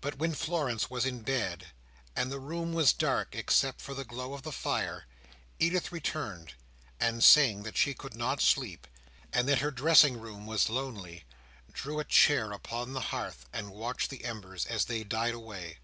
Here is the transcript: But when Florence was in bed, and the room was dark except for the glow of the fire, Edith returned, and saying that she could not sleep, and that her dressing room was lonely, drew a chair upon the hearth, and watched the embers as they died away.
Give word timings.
But 0.00 0.16
when 0.18 0.32
Florence 0.32 0.88
was 0.88 1.04
in 1.04 1.20
bed, 1.20 1.72
and 2.16 2.32
the 2.32 2.40
room 2.40 2.72
was 2.72 2.94
dark 2.94 3.34
except 3.36 3.82
for 3.82 3.92
the 3.92 4.02
glow 4.02 4.32
of 4.32 4.40
the 4.42 4.50
fire, 4.50 5.04
Edith 5.58 5.92
returned, 5.92 6.54
and 6.98 7.22
saying 7.22 7.64
that 7.64 7.76
she 7.76 7.92
could 7.92 8.14
not 8.14 8.40
sleep, 8.40 8.86
and 9.30 9.46
that 9.46 9.58
her 9.58 9.70
dressing 9.70 10.18
room 10.18 10.46
was 10.46 10.70
lonely, 10.70 11.24
drew 11.70 12.00
a 12.00 12.04
chair 12.04 12.50
upon 12.52 12.94
the 12.94 13.00
hearth, 13.12 13.44
and 13.52 13.68
watched 13.70 14.08
the 14.08 14.24
embers 14.24 14.64
as 14.64 14.86
they 14.86 15.04
died 15.04 15.34
away. 15.34 15.80